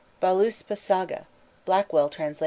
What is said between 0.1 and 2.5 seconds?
Völuspa saga. (Blackwell _trans.